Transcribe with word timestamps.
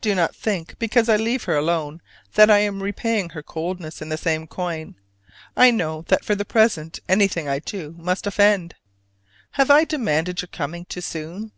Do 0.00 0.12
not 0.16 0.34
think, 0.34 0.76
because 0.80 1.08
I 1.08 1.14
leave 1.14 1.44
her 1.44 1.54
alone, 1.56 2.02
that 2.34 2.50
I 2.50 2.58
am 2.58 2.82
repaying 2.82 3.30
her 3.30 3.44
coldness 3.44 4.02
in 4.02 4.08
the 4.08 4.16
same 4.16 4.48
coin. 4.48 4.96
I 5.56 5.70
know 5.70 6.02
that 6.08 6.24
for 6.24 6.34
the 6.34 6.44
present 6.44 6.98
anything 7.08 7.48
I 7.48 7.60
do 7.60 7.94
must 7.96 8.26
offend. 8.26 8.74
Have 9.52 9.70
I 9.70 9.84
demanded 9.84 10.42
your 10.42 10.48
coming 10.48 10.84
too 10.86 11.00
soon? 11.00 11.52